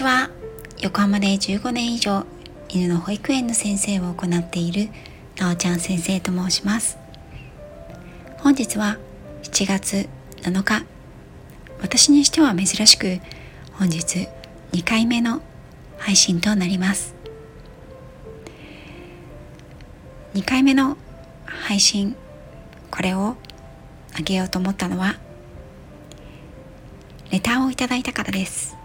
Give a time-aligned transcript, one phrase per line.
[0.00, 0.30] ちは。
[0.80, 2.24] 横浜で15年以上
[2.70, 4.88] 犬の保育園の先生を行っている
[5.36, 6.96] なおちゃん先生と申します。
[8.38, 8.96] 本日は
[9.42, 10.08] 7月
[10.40, 10.86] 7日。
[11.82, 13.20] 私にしては珍しく
[13.72, 14.26] 本日
[14.72, 15.42] 2回目の
[15.98, 17.14] 配信となります。
[20.32, 20.96] 2回目の
[21.44, 22.16] 配信
[22.90, 23.36] これを
[24.14, 25.16] あげようと思ったのは
[27.30, 28.79] レターをいただいたからです。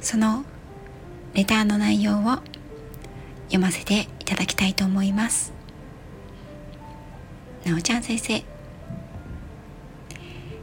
[0.00, 0.44] その
[1.34, 2.38] レターの内容を
[3.46, 5.52] 読ませていただきたいと思います。
[7.64, 8.44] なおちゃん先生。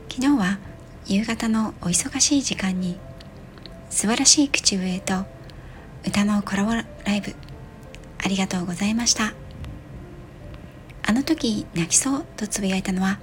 [0.09, 0.59] 昨日は
[1.05, 2.97] 夕方のお忙しい時間に
[3.89, 5.25] 素晴らしい口笛と
[6.07, 7.35] 歌のコラボライブ。
[8.23, 9.33] ありがとうございました。
[11.05, 13.19] あの時泣きそうとつぶやいたのは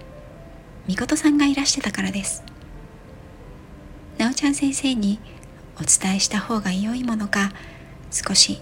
[0.87, 2.43] みことさんがいらしてたからです。
[4.19, 5.19] なおちゃん先生に
[5.81, 7.53] お伝えした方が良いものか
[8.11, 8.61] 少し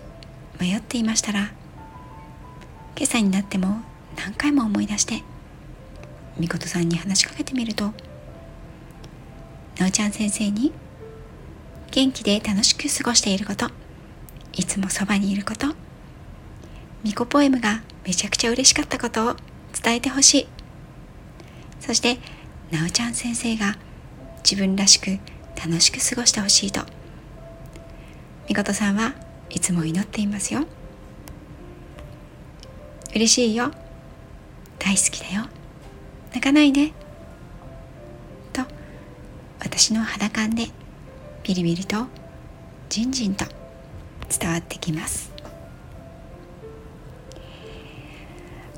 [0.61, 1.51] 迷っていましたら
[2.97, 3.81] 今朝になっても
[4.17, 5.23] 何回も思い出して
[6.39, 7.93] みことさんに話しかけてみると
[9.79, 10.73] なおちゃん先生に
[11.91, 13.69] 元気で楽しく過ごしていること
[14.53, 15.75] いつもそばにいること
[17.05, 19.37] みこポエムがめちゃくちゃ嬉しかったことを
[19.83, 20.49] 伝えてほしい。
[21.81, 22.19] そして
[22.71, 23.77] なおちゃん先生が
[24.39, 25.19] 自分らしく
[25.57, 26.83] 楽しく過ごしてほしいと
[28.49, 29.13] みことさんは
[29.51, 30.65] いつも祈っていますよ。
[33.15, 33.71] 嬉しいよ。
[34.79, 35.47] 大好きだよ。
[36.31, 36.93] 泣かないで。
[38.53, 38.63] と
[39.61, 40.69] 私の肌感で
[41.43, 42.07] ビリビリと
[42.89, 43.45] じんじんと
[44.41, 45.31] 伝わってきます。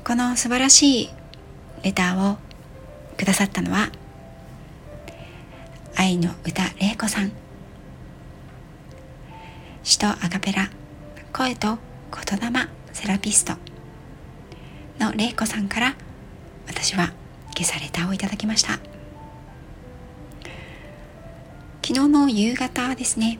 [0.03, 1.09] この素晴らしい
[1.83, 2.37] レターを
[3.17, 3.89] くださったのは
[5.95, 7.40] 愛の歌玲子さん。
[9.83, 10.69] 詩とアカペラ。
[11.33, 11.79] 声と
[12.29, 12.67] 言霊。
[12.93, 13.53] セラピスト。
[14.99, 15.95] の玲子さんから
[16.67, 17.11] 私は
[17.57, 18.73] 今朝レターをいただきました。
[21.83, 23.39] 昨日の夕方ですね。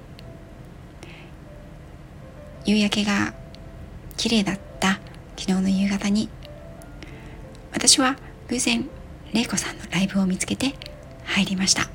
[2.66, 3.34] 夕焼けが
[4.18, 5.00] 綺麗だった
[5.38, 6.30] 昨日の夕方に
[7.72, 8.18] 私は
[8.50, 8.88] 偶然
[9.34, 10.74] 玲子さんのライブを見つけて
[11.24, 11.88] 入りました。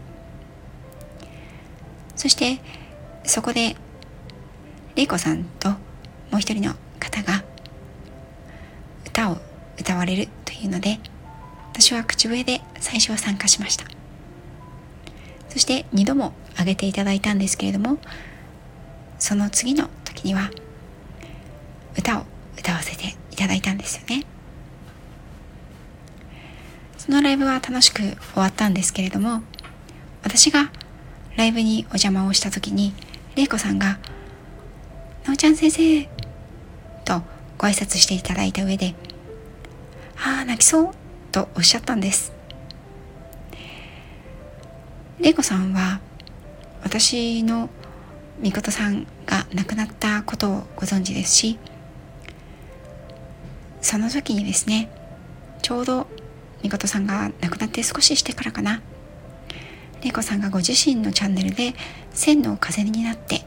[2.15, 2.61] そして
[3.25, 3.77] そこで
[4.97, 5.77] 玲子さんとも
[6.35, 7.45] う一人の方が
[9.07, 9.37] 歌を
[9.79, 10.99] 歌われるというので
[11.73, 13.85] 私は口笛で最初は参加しました。
[15.51, 17.99] そして2度も上げていただいたんですけれども
[19.19, 20.51] その次の時には
[21.97, 22.25] 歌を
[22.59, 24.25] 歌わせていただいたんですよね。
[26.99, 29.43] そのライブは楽しく終わったんですけれども
[30.23, 30.71] 私が
[31.37, 32.95] ライブにお邪魔をした時に
[33.35, 33.99] 玲子さんが
[35.27, 36.09] 「なおちゃん先生」
[37.05, 37.21] と
[37.59, 38.95] ご挨拶していただいた上で
[40.17, 40.95] 「ああ泣きそう」
[41.33, 42.33] とおっしゃったんです。
[45.19, 46.01] 玲子さんは
[46.85, 47.69] 私の
[48.39, 51.59] みことさんが亡くなったことをご存知ですし
[53.81, 54.91] その時にですね
[55.63, 56.07] ちょうど
[56.63, 58.83] みことさんが亡くなって少ししてからかな
[60.03, 61.75] 玲子さんがご自身のチャンネルで
[62.13, 63.45] 「千の風になって」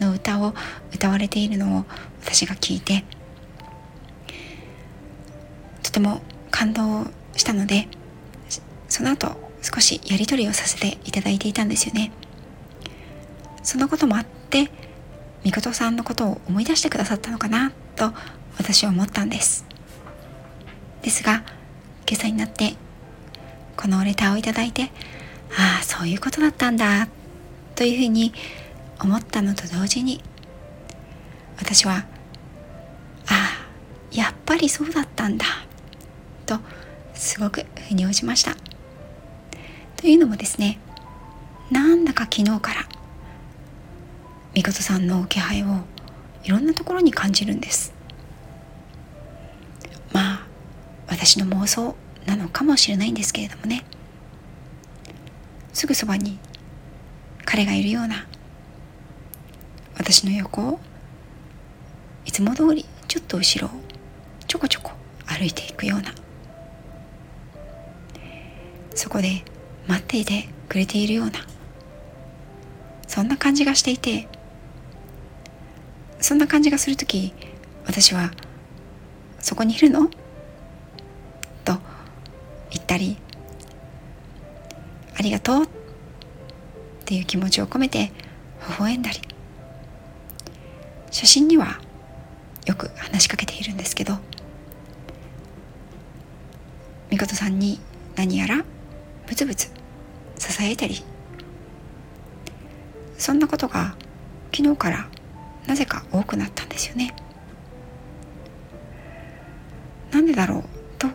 [0.00, 0.54] の歌を
[0.92, 1.84] 歌われているのを
[2.22, 3.04] 私が聞いて
[5.82, 7.06] とても感動
[7.36, 7.88] したので
[8.88, 12.12] その後少しやり取りをさせていただいていたんですよね。
[13.62, 14.70] そのこともあって
[15.44, 18.12] みことさんのことを思い出してくださったのかなと
[18.58, 19.64] 私は思ったんです。
[21.02, 21.44] ですが
[22.08, 22.74] 今朝になって
[23.76, 24.90] このレターをいただいて
[25.56, 27.08] ああそういうことだったんだ
[27.74, 28.32] というふうに
[29.00, 30.22] 思ったのと同時に
[31.58, 32.06] 私は
[33.26, 33.50] ああ
[34.10, 35.46] やっぱりそうだったんだ
[36.46, 36.58] と
[37.14, 38.56] すごく腑に落ちました。
[39.96, 40.78] というのもですね
[41.70, 42.88] なんだか昨日から
[44.54, 45.66] みことさんの気配を
[46.42, 47.92] いろんなところに感じるんです。
[50.12, 50.46] まあ
[51.06, 51.94] 私の妄想
[52.26, 53.84] なのかもしれないんですけれどもね。
[55.72, 56.38] すぐそばに
[57.44, 58.26] 彼がいるような
[60.00, 60.80] 私の横を
[62.24, 63.78] いつも通りちょっと後ろを
[64.46, 64.92] ちょこちょこ
[65.26, 66.14] 歩いていくような。
[68.94, 69.44] そこで
[69.86, 71.46] 待っていてくれているような。
[73.08, 74.26] そんな感じがしていて
[76.18, 77.34] そんな感じがする時
[77.84, 78.30] 私は
[79.38, 80.08] 「そこにいるの?」
[81.62, 81.78] と
[82.70, 83.18] 言ったり
[85.18, 85.68] 「ありがとう」っ
[87.04, 88.12] ていう気持ちを込めて
[88.66, 89.29] 微笑んだり。
[91.20, 91.78] 写真には
[92.64, 94.14] よく話しかけているんですけど
[97.10, 97.78] みことさんに
[98.16, 98.64] 何やら
[99.26, 99.70] ブツブツ
[100.38, 101.04] 支えたり
[103.18, 103.96] そんなことが
[104.50, 105.08] 昨日から
[105.66, 107.14] なぜか多くなったんですよね。
[110.10, 110.64] なんでだろう
[110.98, 111.06] と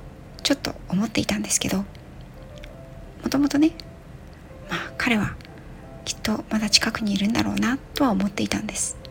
[0.44, 1.86] ちょっと思っていたんですけども
[3.31, 3.72] ともとね
[4.69, 5.36] まあ彼は
[6.06, 9.04] きっとまだ近くにいるんだろうなとは思っていたんです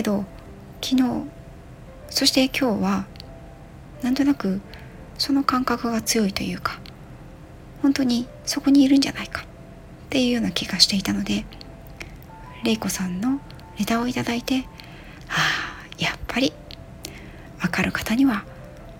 [0.00, 0.24] けど
[0.80, 1.26] 昨日
[2.08, 3.04] そして今日は
[4.00, 4.62] なんとなく
[5.18, 6.80] その感覚が強いというか
[7.82, 9.44] 本当にそこにいるんじゃないかっ
[10.08, 11.44] ていうような気がしていたので
[12.64, 13.40] 玲子さんの
[13.78, 14.64] レタをいただいて
[15.28, 16.54] ああやっぱり
[17.58, 18.44] 分かる方には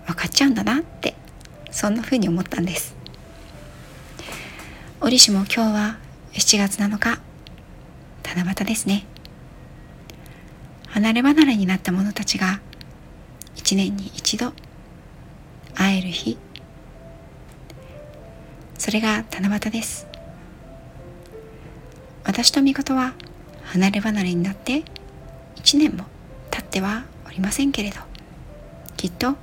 [0.05, 1.15] 分かっちゃうんだなって
[1.71, 2.95] そんな風に思ったんです。
[4.99, 5.97] 折しも今日は
[6.33, 7.19] 7月7日
[8.23, 9.10] 七夕ですね。
[10.91, 12.59] 離れ離れになった者たちが
[13.55, 14.53] 一年に一度
[15.73, 16.37] 会える日。
[18.77, 20.07] それが七夕です。
[22.23, 23.13] 私と御事は
[23.63, 24.83] 離れ離れになって
[25.55, 26.05] 一年も
[26.49, 27.97] 経ってはおりませんけれど
[28.97, 29.35] きっと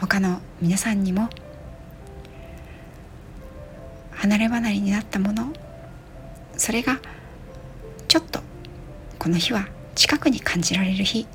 [0.00, 1.28] 他の皆さんにも
[4.12, 5.52] 離れ離れになったもの
[6.56, 6.98] それが
[8.06, 8.40] ちょっと
[9.18, 11.26] この日は近くに感じられる日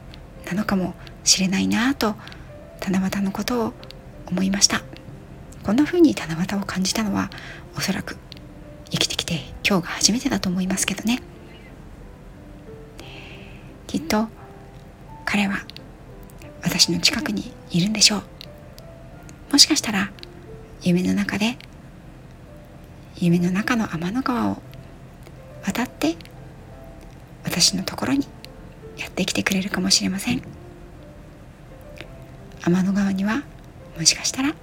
[0.45, 0.93] なのかも
[1.23, 2.15] しれないなぁと
[2.81, 3.73] 七夕のことを
[4.27, 4.81] 思いました。
[5.63, 7.29] こんな風に七夕を感じたのは
[7.77, 8.17] おそらく
[8.89, 9.35] 生きてきて
[9.67, 11.21] 今日が初めてだと思いますけどね。
[13.87, 14.27] きっと
[15.25, 15.59] 彼は
[16.63, 18.23] 私の近くにいるんでしょう。
[19.51, 20.11] もしかしたら
[20.81, 21.57] 夢の中で
[23.15, 24.61] 夢の中の天の川を
[25.63, 26.15] 渡って
[27.53, 28.27] 私のところに
[28.97, 30.41] やってきてくれるかもしれません。
[32.65, 33.43] 天の川には
[33.95, 34.55] もしかしたら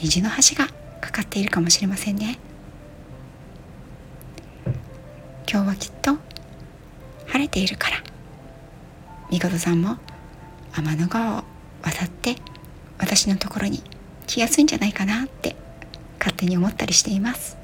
[0.00, 0.68] 虹の橋が
[1.00, 2.38] かかっているかもしれませんね。
[5.50, 6.16] 今日はきっと
[7.26, 7.96] 晴れているから。
[9.32, 9.96] みことさんも
[10.72, 11.44] 天の川を
[11.82, 12.36] 渡って
[12.98, 13.82] 私のところに
[14.28, 15.56] 来やすいんじゃないかなって
[16.20, 17.56] 勝手に思ったりしています。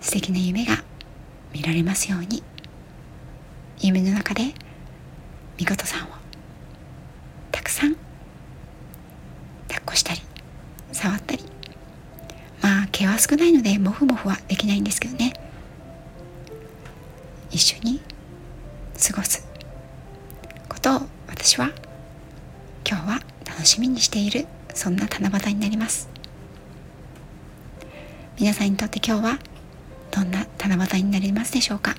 [0.00, 0.87] 素敵な夢が
[1.52, 2.42] 見られますように。
[3.80, 4.54] 夢の中で
[5.56, 6.08] みことさんを
[7.52, 7.94] たくさん
[9.68, 10.20] 抱っこしたり
[10.92, 11.44] 触ったり。
[12.60, 15.32] まあ毛は少ないのでモフモフはできないんですけどね。
[17.50, 18.00] 一緒に
[19.00, 19.46] 過ごす
[20.68, 21.70] ことを私は
[22.86, 26.08] 今日は楽しみにしているそんな七夕になります。
[28.38, 29.38] 皆さんにとって今日は
[30.10, 31.94] どんな七夕になりますでしょうか？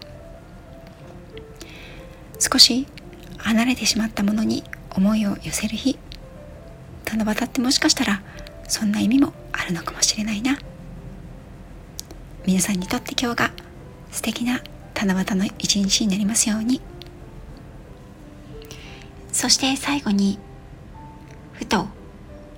[2.39, 2.87] 少し
[3.37, 5.97] 離れてしまったものに思いを寄せる日。
[7.05, 8.21] 七夕ってもしかしたら
[8.67, 10.57] そんな意味もあるのかもしれないな。
[12.45, 13.51] 皆さんにとって今日が
[14.11, 14.61] 素敵な
[14.95, 16.81] 七夕の一日になりますように。
[19.31, 20.39] そして最後に
[21.53, 21.87] ふと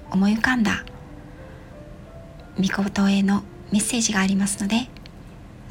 [0.09, 0.83] 思い浮かんだ
[2.57, 4.89] 御事へのメッセージがありますので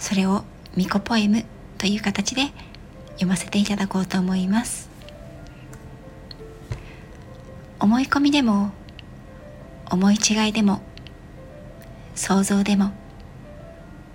[0.01, 1.45] それを巫女ポエム
[1.79, 2.47] という形で
[3.13, 4.91] 読ませていただこうと思います。
[7.79, 8.73] 思い込みでも
[9.91, 10.83] 思い違いでも
[12.15, 12.93] 想像でも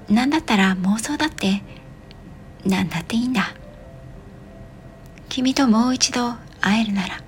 [0.10, 1.62] 何だったら妄想だって
[2.66, 3.54] 何だっていいんだ。
[5.30, 7.22] 君ともう一度会えるなら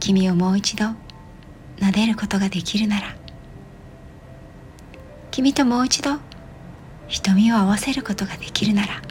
[0.00, 0.86] 君をもう一度
[1.78, 3.16] 撫でることができるなら
[5.30, 6.18] 君ともう一度
[7.08, 9.02] 瞳を合わせることができるなら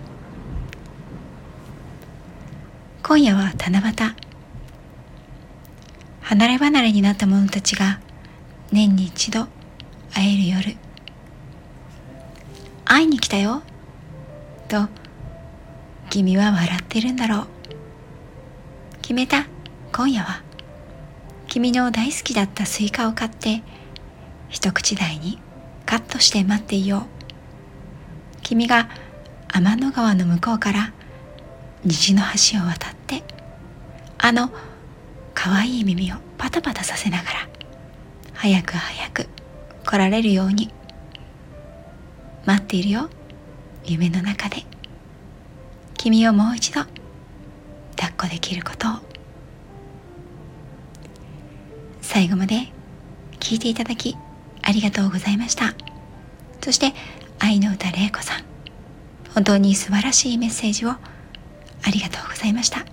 [3.04, 3.94] 今夜は七夕。
[6.22, 8.02] 離れ離れになった者たちが
[8.72, 9.48] 年に一度
[10.14, 10.78] 会える夜
[12.84, 13.64] 会いに来たよ
[14.68, 14.90] と
[16.10, 17.48] 君は笑ってるんだろう。
[19.02, 19.48] 決めた
[19.94, 20.42] 今夜は。
[21.48, 23.64] 君の大好きだったスイカを買って
[24.50, 25.40] 一口大に
[25.86, 27.17] カットして待っていよう。
[28.48, 28.88] 君が
[29.50, 30.94] 天の川の向こうから
[31.84, 32.22] 虹の
[32.54, 33.22] 橋を渡って
[34.18, 34.52] あの
[35.34, 37.50] 可愛い耳をパタパタさせながら
[38.34, 39.28] 早く早く
[39.86, 40.72] 来られるように
[42.46, 43.10] 待っているよ
[43.84, 44.64] 夢の中で。
[45.98, 46.86] 君をもう一度
[47.98, 48.92] 抱っこできることを。
[52.02, 52.72] 最後まで
[53.42, 54.16] 聞いていただき
[54.62, 55.74] ありがとうございました。
[56.62, 56.94] そして
[57.48, 58.44] 愛の歌玲子さん。
[59.34, 61.00] 本当に素晴らしいメッセージをあ
[61.94, 62.86] りがとうございました。